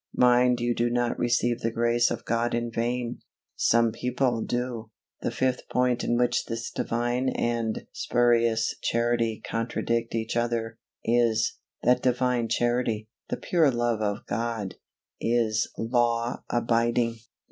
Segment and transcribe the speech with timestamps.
[0.17, 3.19] Mind you do not receive the grace of God in vain;
[3.55, 4.89] some people do.
[5.21, 12.01] The fifth point in which this Divine and spurious Charity contradict each other, is, that
[12.01, 14.73] Divine Charity the pure love of God
[15.19, 17.19] is law abiding.